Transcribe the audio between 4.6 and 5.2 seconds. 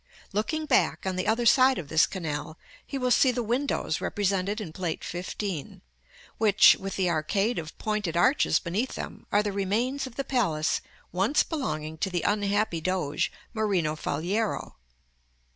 Plate